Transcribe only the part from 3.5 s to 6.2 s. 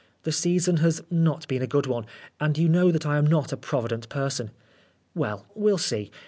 a provident Oscar Wilde person. Well, we'll see.